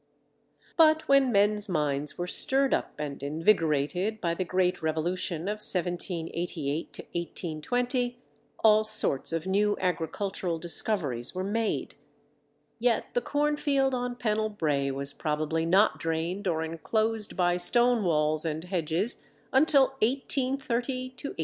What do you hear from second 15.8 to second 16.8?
drained or